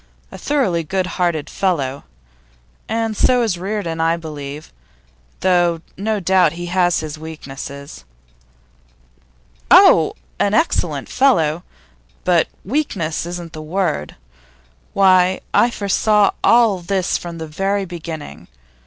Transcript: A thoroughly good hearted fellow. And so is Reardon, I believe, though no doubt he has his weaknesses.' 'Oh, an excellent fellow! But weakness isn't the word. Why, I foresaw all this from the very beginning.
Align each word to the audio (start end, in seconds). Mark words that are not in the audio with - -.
A 0.31 0.37
thoroughly 0.39 0.83
good 0.83 1.05
hearted 1.05 1.47
fellow. 1.47 2.05
And 2.89 3.15
so 3.15 3.43
is 3.43 3.59
Reardon, 3.59 4.01
I 4.01 4.17
believe, 4.17 4.73
though 5.41 5.81
no 5.95 6.19
doubt 6.19 6.53
he 6.53 6.65
has 6.73 7.01
his 7.01 7.19
weaknesses.' 7.19 8.03
'Oh, 9.69 10.15
an 10.39 10.55
excellent 10.55 11.07
fellow! 11.07 11.61
But 12.23 12.47
weakness 12.65 13.27
isn't 13.27 13.53
the 13.53 13.61
word. 13.61 14.15
Why, 14.93 15.39
I 15.53 15.69
foresaw 15.69 16.31
all 16.43 16.79
this 16.79 17.15
from 17.19 17.37
the 17.37 17.45
very 17.47 17.85
beginning. 17.85 18.47